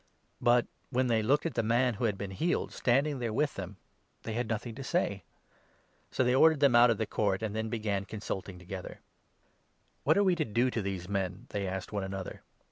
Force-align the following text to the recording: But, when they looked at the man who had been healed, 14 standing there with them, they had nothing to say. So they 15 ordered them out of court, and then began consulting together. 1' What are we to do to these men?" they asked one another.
But, 0.41 0.65
when 0.89 1.05
they 1.05 1.21
looked 1.21 1.45
at 1.45 1.53
the 1.53 1.61
man 1.61 1.93
who 1.93 2.05
had 2.05 2.17
been 2.17 2.31
healed, 2.31 2.71
14 2.71 2.75
standing 2.79 3.19
there 3.19 3.31
with 3.31 3.53
them, 3.53 3.77
they 4.23 4.33
had 4.33 4.47
nothing 4.47 4.73
to 4.73 4.83
say. 4.83 5.21
So 6.09 6.23
they 6.23 6.31
15 6.31 6.41
ordered 6.41 6.59
them 6.59 6.75
out 6.75 6.89
of 6.89 7.09
court, 7.11 7.43
and 7.43 7.55
then 7.55 7.69
began 7.69 8.05
consulting 8.05 8.57
together. 8.57 8.97
1' 8.97 8.97
What 10.05 10.17
are 10.17 10.23
we 10.23 10.33
to 10.33 10.43
do 10.43 10.71
to 10.71 10.81
these 10.81 11.07
men?" 11.07 11.45
they 11.51 11.67
asked 11.67 11.91
one 11.93 12.03
another. 12.03 12.41